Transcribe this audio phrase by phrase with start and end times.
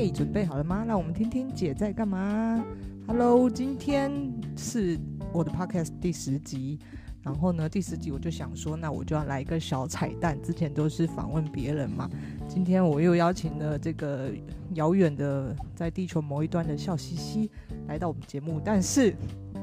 [0.00, 0.82] 嘿，准备好了吗？
[0.88, 2.64] 让我们听听姐在干嘛。
[3.06, 4.10] Hello，今天
[4.56, 4.98] 是
[5.30, 6.78] 我的 Podcast 第十集。
[7.22, 10.40] 然后呢，第十集我就想说，那我就要来一个小彩蛋。
[10.42, 12.08] 之前都是访问别人嘛，
[12.48, 14.30] 今天我又邀请了这个
[14.72, 17.50] 遥远的在地球某一端的笑嘻嘻
[17.86, 18.58] 来到我们节目。
[18.64, 19.14] 但是，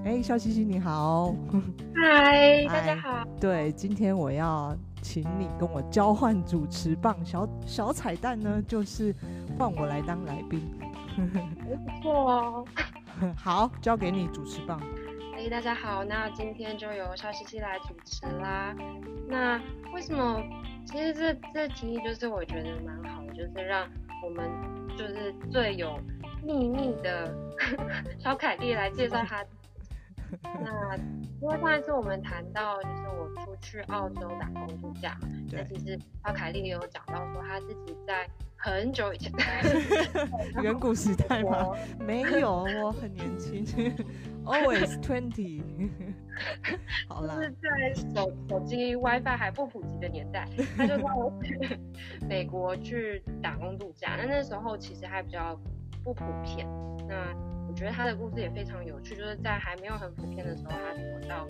[0.06, 1.36] 哎，笑嘻嘻你好，
[1.96, 3.28] 嗨，大家好。
[3.40, 7.18] 对，今天我要请你跟我交换主持棒。
[7.26, 9.12] 小小彩蛋呢，就是
[9.58, 10.62] 换我来当来宾。
[11.16, 12.66] 不错哦。
[13.36, 14.80] 好，交给你主持棒。
[15.36, 18.76] Hey, 大家好，那今天就由肖西西来主持啦。
[19.28, 19.60] 那
[19.94, 20.44] 为什么？
[20.86, 23.88] 其实这这提议就是我觉得蛮好的，就是让
[24.24, 24.48] 我们
[24.96, 26.00] 就是最有
[26.44, 27.34] 秘密的
[28.20, 29.44] 小凯蒂来介绍她。
[30.44, 30.96] 那
[31.42, 35.18] 因为上一次我们谈到，就是我出去澳洲打工度假，
[35.52, 39.32] 那其实小凯丽也有讲到说，她自己在很久以前，
[40.64, 41.72] 远古时代吗？
[42.00, 43.64] 没有，我很年轻
[44.46, 45.62] ，always twenty。
[47.08, 51.80] 好啦，就是在手手机 WiFi 还不普及的年代，他就带我去
[52.28, 54.16] 美国去打工度假。
[54.18, 55.60] 那那时候其实还比较
[56.04, 56.68] 不普遍。
[57.08, 61.46] 那我觉得他的故事也非常有趣，就是在还没有很普遍的时候，他怎么到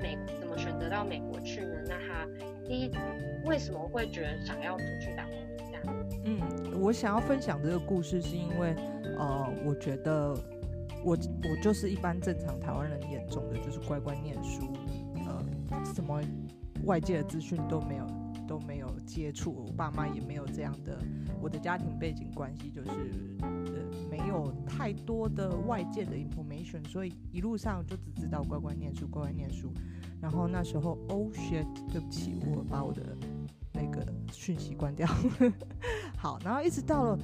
[0.00, 1.74] 美，怎么选择到美国去呢？
[1.86, 2.26] 那他
[2.64, 2.90] 第一
[3.44, 5.78] 为什么会觉得想要出去打工度假？
[6.24, 8.74] 嗯，我想要分享这个故事，是因为
[9.18, 10.34] 呃，我觉得
[11.04, 14.72] 我我就是一般正常台湾人眼中的就是乖乖念书，
[15.26, 16.22] 呃，什么
[16.84, 18.06] 外界的资讯都没有
[18.46, 20.98] 都没有接触，我爸妈也没有这样的，
[21.42, 22.90] 我的家庭背景关系就是
[23.42, 23.76] 呃。
[24.10, 29.72] 没有太多的外界的 information，所以一路上就只知道乖乖念书，乖乖念书。
[30.20, 33.02] 然后那时候，oh shit，对不起，我把我的
[33.72, 35.06] 那个讯息关掉。
[36.16, 37.18] 好，然后一直到了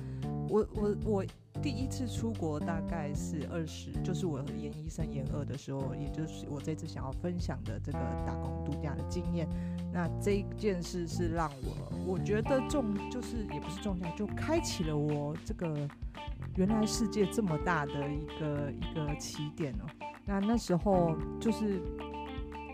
[0.49, 1.25] 我我我
[1.63, 9.49] 第一次出国，大概是二十，就是我研一生研二的时候，也就是我这次想要分享的这个打工度假的经验。
[9.93, 15.89] 那这件事是让我我觉得重，就是也不是重要，就开启了我这个。
[16.57, 19.87] 原来世界这么大的一个一个起点哦，
[20.27, 21.81] 那那时候就是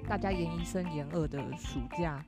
[0.08, 2.20] 大家研一生研二的暑假，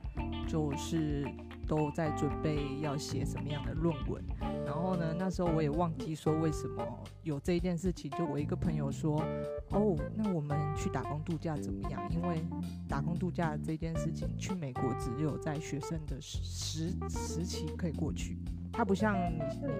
[0.47, 1.27] 就是
[1.71, 4.21] 都在准备要写什么样的论文。
[4.65, 6.85] 然后呢，那时候我也忘记说为什么
[7.23, 9.23] 有这一件事情，就我一个朋友说，
[9.69, 12.01] 哦，那我们去打工度假怎么样？
[12.11, 12.43] 因为
[12.89, 18.37] 打工度假这件事情，去美国只有在学生的时时期可以过去，
[18.73, 19.71] 它不像你你。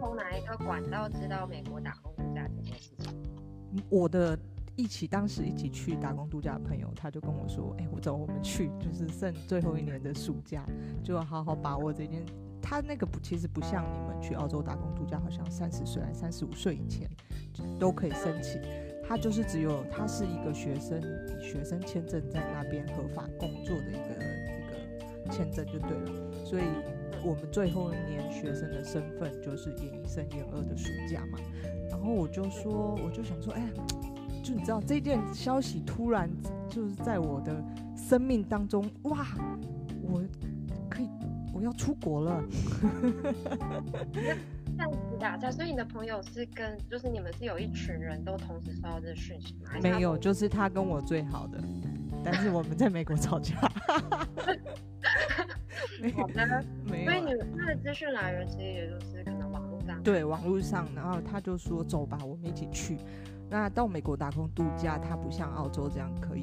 [0.00, 3.12] 从哪一个管道知道美国打工度假这件事情？
[3.90, 4.38] 我的
[4.76, 10.66] 一起当时一起去打工度假的朋友，他就跟我说：“哎、我走，我们去， 就是剩最后一年的暑假，
[11.02, 12.24] 就要好好把握这件。
[12.60, 17.08] 他那个不，其实不像你们去澳洲打工度假，好像三十岁、三十五岁以前
[17.78, 18.60] 都可以申请。
[19.06, 26.64] 他就是只有他是一个学生，以学生签证在那边合法工作的一个一个签证就对了，所以。”
[27.26, 31.38] 我们最后一年学生的身份就是研一升研二的暑假嘛，
[31.88, 33.66] 然后我就说，我就想说，哎呀，
[34.44, 36.30] 就你知道这件消息突然
[36.68, 37.64] 就是在我的
[37.96, 39.26] 生命当中，哇，
[40.02, 40.22] 我
[40.90, 41.08] 可以
[41.54, 42.44] 我要出国了，
[44.12, 49.70] 这样子打架，所以你的朋友是跟就是你们是有一群人都同时收到这个讯息吗？
[49.82, 51.58] 没有，就是他跟我最好的，
[52.22, 53.56] 但是我们在美国吵架。
[56.16, 57.10] 好的，没有。
[57.10, 60.02] 所以你们他的资讯来源其实也就是可能网络上。
[60.02, 62.98] 对，网络上，然后他就说走吧，我们一起去。
[63.54, 66.42] 那到美国打工度假，他不像澳洲这样可以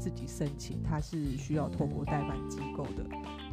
[0.00, 3.04] 自己申请，他是需要透过代办机构的。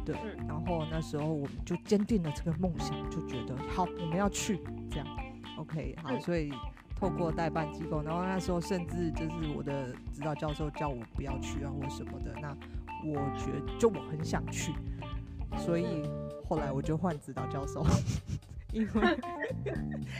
[0.04, 4.58] 对，嗯、然后那时候我们就坚定了这个梦想，就觉得好，我们要去
[4.90, 5.06] 这样。
[5.58, 6.52] OK，好，嗯、所以
[6.96, 12.48] 透过代办机构，然后那时候甚至就是我的指导教授叫我不要去啊或什么的，那
[13.06, 14.74] 我觉得就我很想去。
[15.56, 16.02] 所以
[16.48, 17.86] 后来我就换指导教授，
[18.78, 19.18] 因为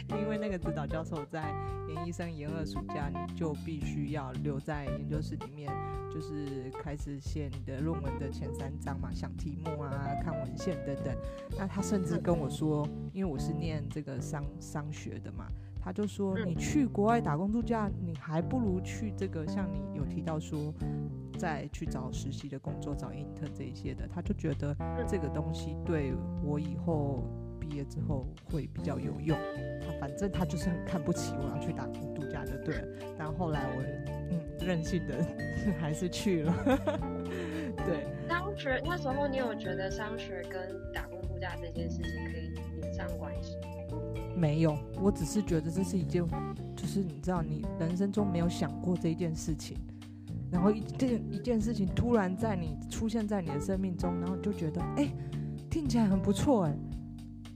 [0.21, 1.53] 因为那个指导教授在
[1.87, 5.71] 研一生研二暑假，你就必须要留在研究室里面，
[6.11, 11.15] 就是开始写你的论文的前三章嘛，想题目啊，看文献等等。
[11.57, 15.47] 那他甚至跟我说，因为我是念这个商商学的嘛，
[15.81, 20.73] 他就说你去国外打工度假，你还不如去这个，像你有提到说。
[21.37, 24.75] 再去找实习的工作，找 intern 这一些的，他就觉得
[25.07, 26.13] 这个东西对
[26.43, 27.23] 我以后
[27.69, 29.37] 业之后会比较有用。
[29.81, 32.87] 他反正他就是很看不起我要去打工度假就对了。
[33.17, 33.83] 但后来我
[34.31, 35.25] 嗯任性的
[35.79, 36.53] 还是去了。
[37.85, 40.59] 对，当学那时候，你有觉得商学跟
[40.93, 43.55] 打工度假这件事情可以连上关系？
[44.35, 46.23] 没有，我只是觉得这是一件，
[46.75, 49.77] 就是你知道，你人生中没有想过这一件事情，
[50.51, 55.13] 然后一件一件事情突然在你出现在你的生命中，然后你就觉得，哎、欸，
[55.69, 56.75] 听起来很不错，哎，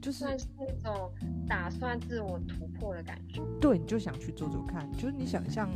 [0.03, 1.09] 就是算是那种
[1.47, 3.41] 打算自我突破的感觉。
[3.59, 5.69] 对，你就想去做做看，就是你想象，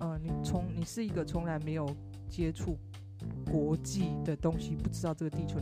[0.00, 1.86] 呃，你从你是一个从来没有
[2.28, 2.76] 接触。
[3.46, 5.60] 国际的东西，不知道这个地球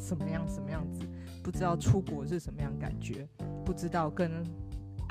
[0.00, 1.02] 什么样什么样子，
[1.42, 3.28] 不知道出国是什么样感觉，
[3.62, 4.42] 不知道跟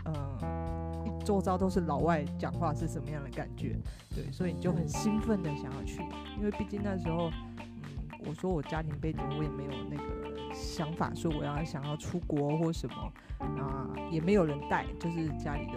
[0.05, 3.77] 呃周遭都是老外讲话是什么样的感觉，
[4.09, 6.01] 对，所以你就很兴奋的想要去，
[6.39, 7.29] 因为毕竟那时候，
[7.59, 10.22] 嗯，我说我家庭背景，我也没有那个
[10.63, 13.13] 想法说我要想要出国或什么，
[13.61, 15.73] 啊，也没有人带，就是家里的。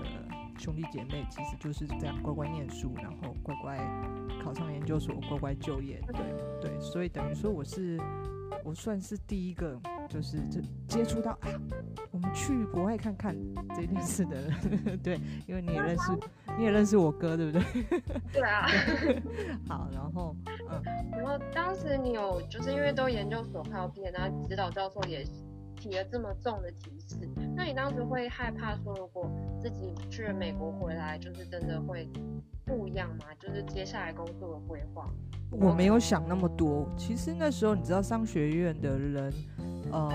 [0.59, 3.77] 兄弟姐妹其实就是这样乖乖念书，然后乖乖
[4.43, 6.03] 考上研究所，乖乖就业。
[6.07, 6.25] 对
[6.63, 8.01] 对，所以等于说我是
[8.65, 9.79] 我算是第一个
[10.09, 11.49] 就是这接触到啊，
[12.11, 13.37] 我们去国外看看
[13.75, 14.99] 这件事的人。
[15.05, 16.19] 对，因为你也认识，
[16.57, 17.85] 你也认识我哥，对不对？
[18.33, 18.67] 对啊。
[19.69, 20.35] 好，然后
[20.71, 20.83] 嗯，
[21.13, 25.25] 然后当时你有就是因为都研究所快要毕业，然后指导教授也
[25.77, 27.29] 提了这么重的提示。
[27.55, 29.31] 那你当时会害怕说，如果
[29.61, 32.09] 自己去了美国回来，就是真的会
[32.65, 33.27] 不一样吗？
[33.39, 35.09] 就是接下来工作的规划？
[35.53, 36.89] 我没有想那么多。
[36.97, 39.33] 其实那时候你知道，商学院的人，
[39.93, 40.11] 呃，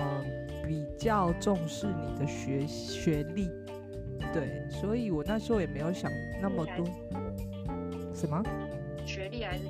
[0.66, 3.48] 比较重视你的学学历，
[4.32, 6.10] 对，所以我那时候也没有想
[6.40, 6.86] 那么多。
[8.14, 8.42] 什么？
[9.06, 9.64] 学历还是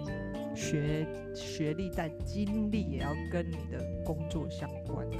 [0.63, 5.17] 学学历，但经历也要跟你的工作相关的。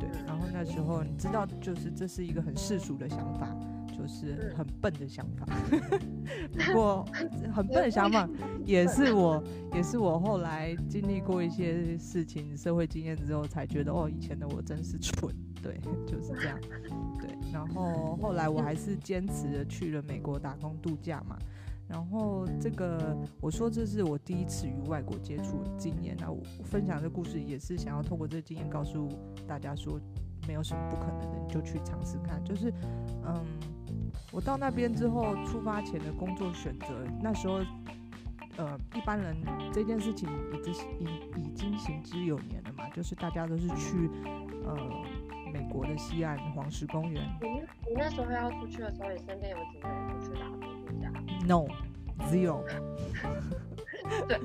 [0.00, 3.56] 对，然后那时候你知道，就是这是一个很世俗的想法，
[3.96, 5.46] 就是很笨的想法。
[6.52, 7.04] 不过
[7.52, 8.28] 很笨的想法，
[8.66, 9.42] 也是我，
[9.74, 15.34] 也是我后来经历过一些事情、社会经验之后，才觉得哦，以前的我真是蠢。
[15.62, 15.76] 对，
[16.06, 16.58] 就是这样。
[17.20, 21.36] 对，然后后来我还是坚持的去了美国打工度假嘛。
[21.88, 26.14] 然后这个，我说这是我第一次与外国接触的经验。
[26.20, 29.08] 那我分享这故事也是想要透过这个经验告诉
[29.46, 29.98] 大家说，
[30.46, 32.44] 没有什么不可能的，你就去尝试看。
[32.44, 32.70] 就是，
[33.24, 33.42] 嗯，
[34.30, 36.86] 我到那边之后，出发前的工作选择，
[37.22, 37.60] 那时候，
[38.58, 39.34] 呃，一般人
[39.72, 44.10] 这件事情已经已已经行之有年了嘛，就是大家都是去，
[44.66, 44.76] 呃，
[45.52, 47.22] 美国的西岸黄石公园。
[47.40, 47.48] 你
[47.88, 50.60] 你那时候要出去的时候，你身边有几个人出去打工
[51.48, 52.62] ？No，zero。
[54.28, 54.38] 对，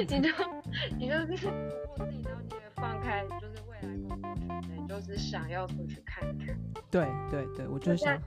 [0.00, 0.28] 你就
[0.98, 1.48] 你就是
[1.96, 6.54] 我自己都觉得放开，就是未来工作选择，就是想要出去看看。
[6.90, 8.20] 对对对，我就想。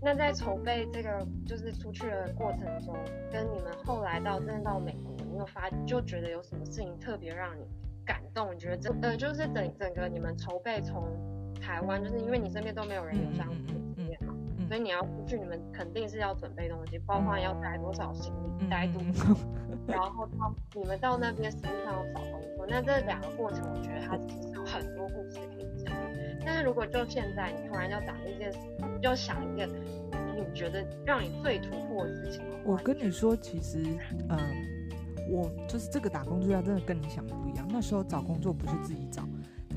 [0.00, 2.94] 那在筹备这个就是出去的过程中，
[3.32, 7.66] 跟你们后来到真的到美国，你有发就觉得有什么事情特别让你
[8.04, 8.54] 感动？
[8.54, 11.08] 你觉得这呃就是整整个你们筹备从
[11.60, 13.48] 台湾，就是因为你身边都没有人有这样
[14.66, 14.68] 子。
[14.68, 19.24] 所以你要出去，你们肯定是要准备东西，包括要带多少行李，带多少，
[19.86, 22.66] 然后到你们到那边实际上要找工作。
[22.68, 25.94] 那这两个过程，我觉得它其实有很多故事可以讲。
[26.44, 32.42] 但是如果就现在你突然要讲一件事，你就想一件你觉得让你最突破的事情。
[32.64, 33.78] 我跟你说，其实，
[34.28, 34.38] 嗯，
[35.30, 37.66] 我就是这个打工度假真的跟你想的不一样。
[37.70, 39.22] 那时候找工作不是自己找。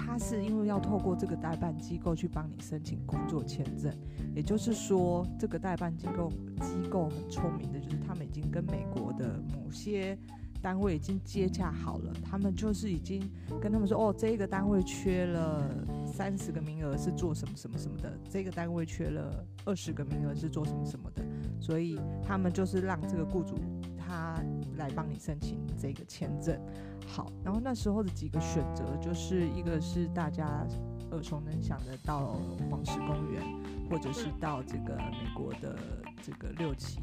[0.10, 3.94] 他是因为要透过这个代办机构去帮你申请工作签证，
[4.36, 10.18] 也就是说，这个代办机构机构很聪明的，就是他们已经跟美国的某些
[10.64, 13.22] 单位已经接洽好了，他们就是已经
[13.62, 15.70] 跟他们说，哦，这个单位缺了
[16.12, 21.24] 三十个名额是做什么什么什么的，这个单位缺了二十个名额是做什么什么的，
[21.62, 23.54] 所以他们就是让这个雇主
[23.96, 24.44] 他
[24.80, 26.60] 来帮你申请这个签证。
[27.08, 30.66] 好，然后那时候的几个选择，就是一个是大家
[31.12, 33.44] 耳熟能详的到黄石公园，
[33.90, 35.78] 或者是到这个美国的
[36.22, 37.00] 这个六期，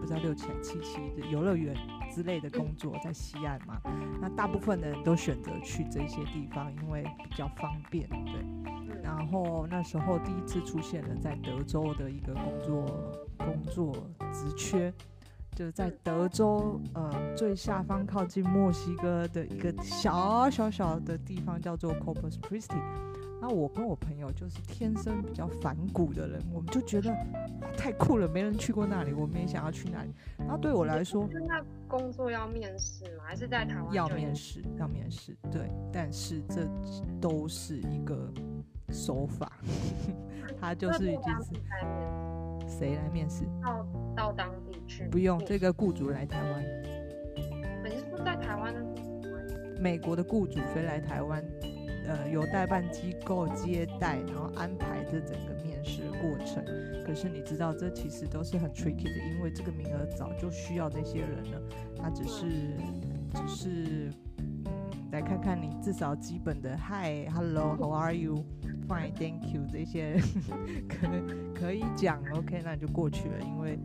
[0.00, 1.76] 不知道六期还七期的游乐园
[2.10, 3.80] 之类的工作，在西岸嘛。
[4.20, 9.02] 那大部分的人都选择去这些地方，因为比较方便，对。
[9.02, 12.86] 然后那时候第一次出现了在德州的一个工作
[13.36, 13.92] 工作
[14.32, 14.92] 职缺。
[15.54, 22.80] 就是在德州，呃，最下方靠近墨西哥的一个小小小的地方，叫做 Corpus Christi。
[23.42, 27.10] 那我跟我朋友就是天生比较反骨的人，我们就觉得
[27.74, 30.12] 太酷了，没人去过那里，我们也想要去那里。
[30.36, 33.24] 然后对我来说，那工作要面试吗？
[33.26, 33.94] 还是在台湾？
[33.94, 35.34] 要面试，要面试。
[35.50, 36.68] 对，但是这
[37.18, 38.30] 都是一个
[38.90, 39.50] 手法，
[40.60, 43.46] 他就是已经是谁来面试？
[43.62, 44.59] 到到当地
[45.04, 45.08] 去？
[45.10, 46.64] 不用，这个雇主来台湾。
[47.84, 48.80] 你是不是在台湾呢？
[49.80, 51.44] 美国的雇主飞来台湾，
[52.06, 56.64] 呃，由代办机构接待，然后安排这整个面试过程。
[57.06, 61.62] 可是你知道，这其实都是很 tricky 的，因为这个名额早就需要这些人了，
[61.96, 62.46] 他只是
[63.34, 64.10] 只是。
[65.12, 68.44] 来看看你至少基本的 Hi Hello How are you
[68.88, 70.16] Fine Thank you 这些
[70.88, 73.76] 可能可以讲 OK，那你就过去了，因为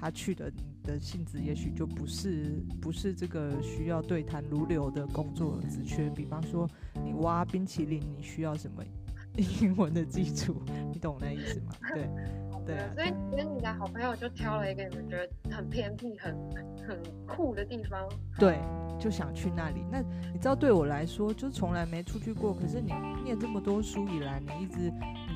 [0.00, 6.68] 他去的你的性质也许就不是不是这个需要对谈如流的工作职缺，比方说
[7.04, 8.82] 你挖冰淇淋，你需要什么
[9.60, 10.62] 英文的基础，
[10.92, 11.72] 你懂那意思吗？
[11.94, 12.08] 对。
[12.68, 16.36] 对啊，所以跟你的好朋友就挑了一个你们觉得很偏僻、很
[16.86, 18.06] 很酷的地方。
[18.38, 18.58] 对，
[19.00, 19.82] 就想去那里。
[19.90, 20.02] 那
[20.34, 22.52] 你知道，对我来说，就从来没出去过。
[22.52, 22.92] 可是你
[23.24, 25.27] 念这么多书以来，你一直你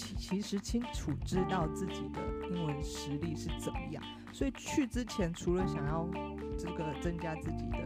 [0.00, 4.02] 其其实清楚知道自己的英文实力是怎么样。
[4.32, 6.08] 所以去之前，除了想要
[6.58, 7.78] 这个增加自己的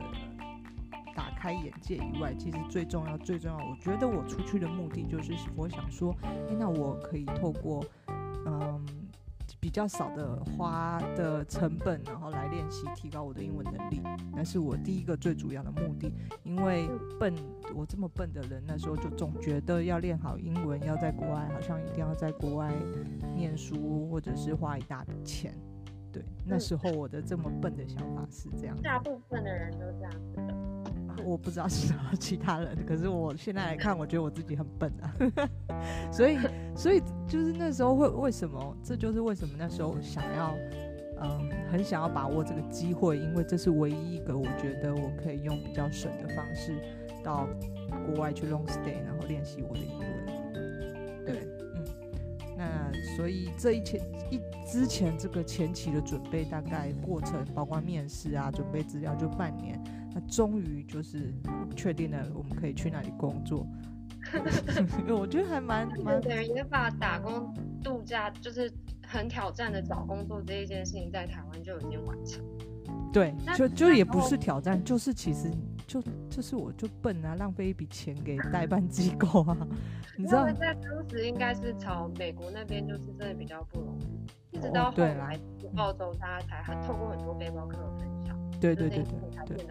[1.15, 7.85] 打开眼界以外，其实最重要、最重要，我觉得我出去的目的就是我想说，诶，那我可以透过。
[8.47, 8.87] 嗯，
[9.65, 16.13] 比较少的花的成本，然后来练习提高我的英文能力，那是我第一个最主要的目的。
[16.43, 16.87] 因为
[17.19, 17.35] 笨，
[17.75, 22.75] 我这么笨的人，那时候就总觉得要练好英文，要在国外，好像一定要在国外
[23.35, 25.55] 念书，或者是花一大笔钱。
[26.13, 28.77] 对，那时候我的这么笨的想法是这样。
[28.83, 30.13] 大部分的人都这样。
[31.25, 35.15] 我不知道是什么其他人，可是我现在来看，我觉得我自己很笨啊，
[36.13, 36.39] 所以，
[36.77, 38.77] 所以就是那时候会为什么？
[38.83, 40.55] 这就是为什么那时候想要，
[41.23, 46.77] 嗯，很想要把握这个机会，因为这是唯一一个我觉得我可以用比较省的方式
[47.23, 47.49] 到
[48.07, 51.25] 国外去 long stay，然后练习我的英文。
[51.25, 51.85] 对，嗯，
[52.57, 54.01] 那所以这一前
[54.31, 54.41] 一
[54.71, 59.83] 之前这个前期的准备，大概过程包括面试啊，准备资料就半年。
[60.15, 61.35] 那终于就是
[61.75, 63.67] 确定了，我们可以去那里工作。
[65.09, 67.53] 我觉得还蛮蛮等于也把打工
[67.83, 68.73] 度假就是
[69.07, 72.43] 很挑战的找工作这一件事情，在台湾就已经完成。
[73.13, 75.51] 对，就就也不是挑战，就是其实
[75.87, 79.57] 就就是我就笨啊，浪费一笔钱给代办机构啊。
[80.17, 85.39] 你知道，在当时应该是朝美国那边，就是真的比较不容易，一直到后来
[85.77, 87.77] 澳洲，大家才很透过很多背包客
[88.73, 89.05] 对对对
[89.47, 89.67] 对对。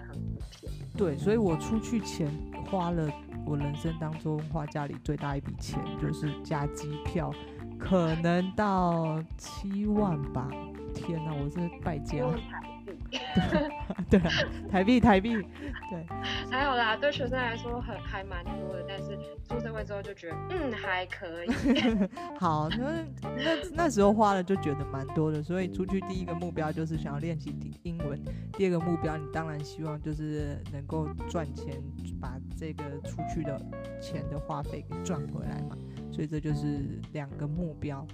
[0.95, 2.29] 对，所以我出去前
[2.69, 3.09] 花了
[3.45, 7.33] 我人生当中花家里最大一笔钱，就是加机票，
[7.79, 10.47] 可能到七万吧。
[10.93, 12.17] 天哪，我是败家。
[12.85, 13.19] 对，
[14.19, 14.19] 对，
[14.69, 16.05] 台币台币，对，
[16.51, 21.49] 还有啦，对学生来说很还蛮多的，但是出社会之后就觉得嗯还可以。
[22.39, 28.19] 好，那那那时候花了就觉得蛮多的，所以出去第一个目标就是想要练习英文，
[28.53, 31.81] 第二个目标你当然希望就是能够赚钱，
[32.19, 33.59] 把这个出去的
[34.01, 35.77] 钱的花费给赚回来嘛，
[36.11, 38.05] 所以这就是两个目标。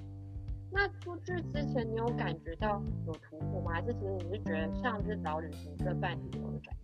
[0.72, 3.72] 那出去之前，你有感觉到有突破吗？
[3.74, 6.76] 还是其实你是觉得像是找旅行社办旅游的感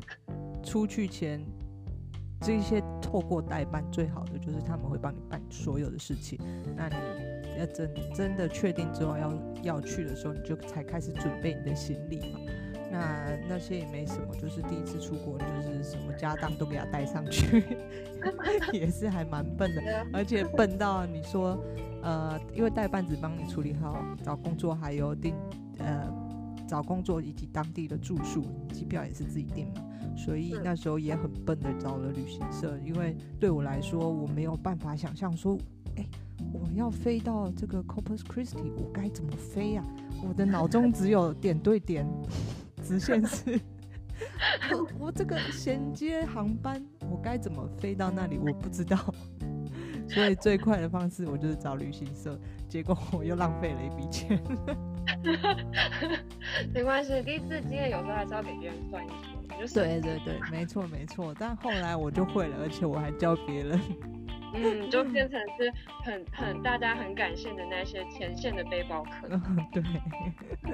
[0.00, 0.62] 觉？
[0.62, 1.40] 出去前，
[2.40, 6.38] 这些透过代办最好的就是他们会帮你办所有的事情。
[6.76, 12.38] 那你要真真的确定之后要要去的时候，你就才开始准备你的行李嘛。
[12.90, 17.64] 那那些也没什么，就是第一次出国，就是什么家当都给他带上去，
[18.72, 21.58] 也是还蛮笨的，而且笨到你说。
[22.02, 25.34] 呃，因为代办只帮你处理好找工作，还有订
[25.78, 26.12] 呃
[26.66, 29.82] 找工作以及当地的住宿，机票也是自己订嘛，
[30.16, 35.56] 所以那时候也很笨的找了旅行社，因为对我来说我没有办法想象说，
[35.96, 36.04] 哎，
[36.52, 39.84] 我要飞到这个 Corpus Christi，我该怎么飞呀？
[40.26, 42.06] 我的脑中只有 点对点
[42.82, 43.60] 直线式，
[44.72, 48.38] 我我这个衔接航班，我该怎么飞到那里？
[48.38, 48.96] 我不知道。
[50.12, 52.38] 所以最快的方式，我就是找旅行社，
[52.68, 54.40] 结果我又浪费了一笔钱。
[56.72, 59.60] 没关系，第一次经验有时候还是要给别人算一算。
[59.60, 61.34] 就是、对对对，没错没错。
[61.38, 63.80] 但后来我就会了，而且我还教别人。
[64.54, 65.72] 嗯，就变成是
[66.04, 69.28] 很很大家很感谢的那些前线的背包客。
[69.72, 69.82] 对。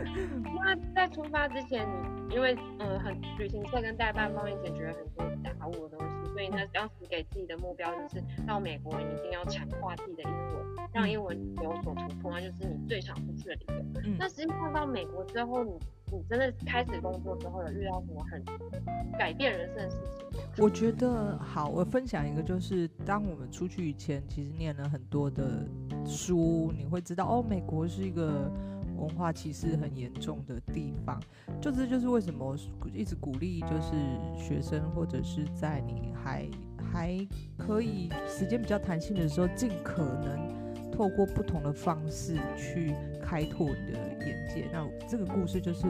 [0.55, 1.87] 那在出发之前，
[2.29, 13.75] 你因为嗯很旅行社跟代办方面解决了很多杂物的东西，所以那当时给自己的目标就是到美国一定要强化自己的英文，让英文有所突破，那就是你最想出去的理由。
[14.05, 14.17] 嗯。
[14.19, 15.79] 那实际上到美国之后，你
[16.11, 18.43] 你真的开始工作之后，有遇到什么很
[19.19, 20.65] 改变人生的事情？
[20.65, 25.67] 我觉得好，我分享一个，就是当我们出去以前，其实念了很多的
[26.07, 28.51] 书，你会知道哦，美国是一个
[28.97, 31.21] 文化歧视很严重的地方。
[31.61, 32.57] 就这就是为什么
[32.93, 33.93] 一直鼓励，就是
[34.37, 36.49] 学生或者是在你还
[36.93, 42.95] 还可以时间比较弹性的时候，尽可能透过不同的方式去
[43.29, 44.65] 开拓你的眼界。
[44.73, 45.87] 那这个故事就是。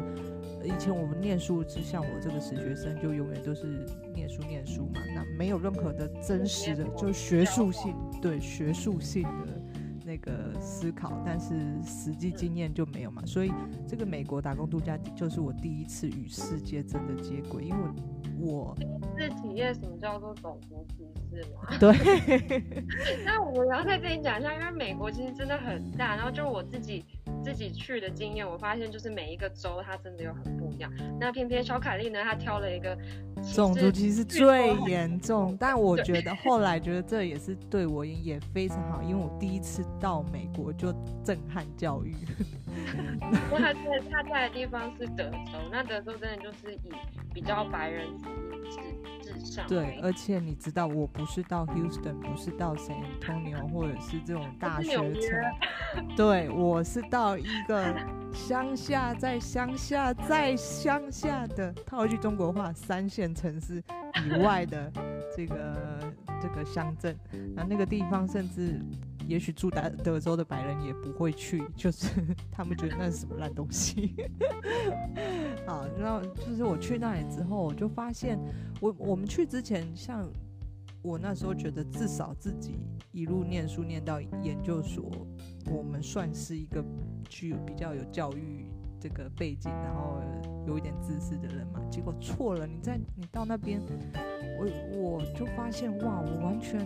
[0.64, 9.62] 以前我们念书，就像我这个实学生，就永远都是念书念书嘛，那没有任何的真实的，就学术性，对学术性的
[10.04, 11.54] 那个思考，但是
[11.84, 13.24] 实际经验就没有嘛。
[13.24, 13.52] 所以
[13.86, 17.76] 这个美国打工度假就是我第一次与世界真的接轨，因为
[18.40, 18.76] 我
[19.16, 21.70] 是体验什么叫做种族歧视嘛。
[21.78, 22.84] 对。
[23.24, 27.04] 那我要在这里讲一下，因为美国其实真的很大，然后就我自己。
[27.42, 30.92] 自己去的经验，我发现就是每一个州它真的有很不一样。
[31.18, 32.96] 那偏偏小凯丽呢，她挑了一个
[33.54, 40.92] 种族歧视最严重，但我觉得后来觉得这也是对我也非常好，因为我第一次到美国就
[41.24, 42.14] 震撼教育。
[43.50, 46.92] 他在他在的地方是德州，那德州真的就是以
[47.34, 48.06] 比较白人
[48.70, 49.66] 至至上。
[49.66, 56.06] 对，而且你知道，我不是到 Houston，不是到 San Antonio，或者是这种大学城。
[56.16, 57.94] 对，我是到一个
[58.32, 63.82] 乡下，在乡下，在乡下的套一句中国话，三线城市
[64.26, 64.92] 以外的
[65.36, 67.16] 这个这个乡镇，
[67.54, 68.80] 那那个地方甚至。
[69.26, 72.08] 也许住在德州的白人也不会去，就是
[72.50, 74.14] 他们觉得那是什么烂东西。
[75.68, 78.38] 好，然后就是我去那里之后，我就发现，
[78.80, 80.26] 我我们去之前，像
[81.02, 82.78] 我那时候觉得，至少自己
[83.12, 85.10] 一路念书念到研究所，
[85.70, 86.84] 我们算是一个
[87.28, 88.66] 具有比较有教育
[89.00, 90.20] 这个背景，然后
[90.66, 91.80] 有一点知识的人嘛。
[91.90, 93.80] 结果错了，你在你到那边，
[94.58, 94.66] 我
[94.98, 96.80] 我就发现哇，我完全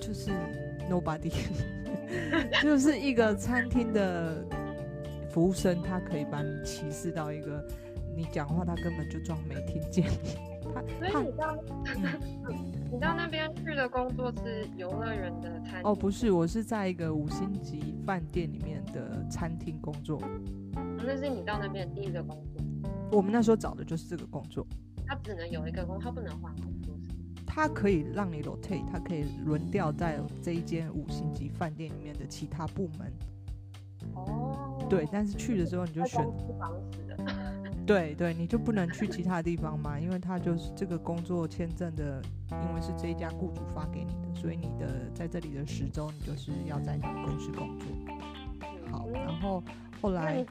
[0.00, 0.30] 就是。
[0.88, 1.32] Nobody，
[2.62, 4.46] 就是一个餐厅的
[5.28, 7.66] 服务生，他可以把你歧视到一个，
[8.14, 10.08] 你讲话他根本就装没听见。
[10.74, 11.56] 他所以你到，
[12.48, 15.90] 嗯、 你到那边去的工作是游乐园的餐厅？
[15.90, 20.20] 哦，不是，我是在一个五星级饭店里面的餐厅工作。
[20.98, 22.62] 那是你到那边第一个工作？
[23.12, 24.66] 我们那时候找的就是这个工作。
[25.06, 26.94] 他只能有一个工，他不能换工作。
[27.46, 33.12] 它可以让你 rotate，它可以轮调在这一间五星级饭店里面的其他部门。
[34.14, 36.22] 哦，对，但是去的时候你就选。
[37.86, 42.20] 对对，你就不能去其他地方嘛，因为他就是这个工作签证的，
[42.50, 47.86] 因为是这一家雇主发给你的，所以你的在这里的十周，你就是要在你的公司工作。
[48.90, 49.62] 好，然后
[50.00, 50.44] 后来。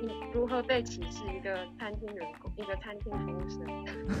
[0.00, 1.24] 你如何被歧视？
[1.36, 3.66] 一个餐厅员工，一个餐厅服务生。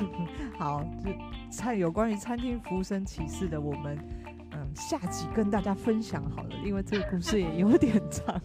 [0.58, 1.10] 好，就
[1.52, 4.37] 餐有关于餐厅服务生歧视的，我们嗯
[4.78, 8.40] 下集跟大家分享好了，因为这个故事也有点长。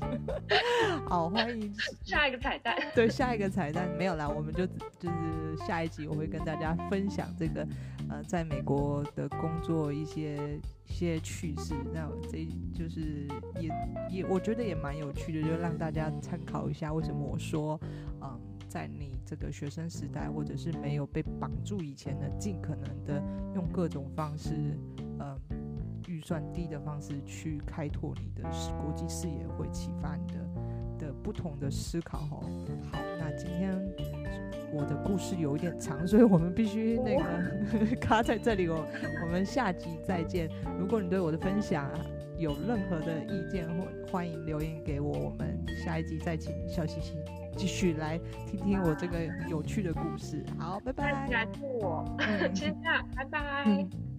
[1.08, 2.76] 好，欢迎下一个彩蛋。
[2.96, 4.66] 对，下一个彩蛋没有啦，我们就
[5.00, 7.68] 就是下一集我会跟大家分享这个
[8.10, 10.60] 呃在美国的工作一些。
[10.86, 13.26] 一些趣事，那这就是
[13.60, 13.72] 也
[14.12, 17.80] 也我觉得也蛮有趣的，就让大家参考一下为什么我说，
[18.22, 23.24] 嗯，在你这个学生时代或者是没有被绑住以前呢，尽可能的
[23.56, 24.78] 用各种方式，
[25.20, 25.36] 嗯，
[26.08, 28.50] 预算低的方式去开拓你的
[28.82, 32.20] 国际视野，会启发你的的不同的思考。
[32.20, 32.40] 哈，
[32.92, 33.74] 好，那今天。
[34.76, 38.84] 我的故事有一点长，所以我们必须那个 卡在这里哦。
[39.24, 40.50] 我们下集再见。
[40.80, 41.88] 如果你对我的分享
[42.40, 45.12] 有任何的意见，或欢迎留言给我。
[45.12, 47.14] 我们下一集再请笑嘻嘻
[47.56, 50.44] 继续来听听我这个有趣的故事。
[50.58, 51.30] 好，拜拜。
[51.30, 52.04] 感谢我，
[52.56, 53.64] 先这样，拜拜。
[53.68, 53.88] 嗯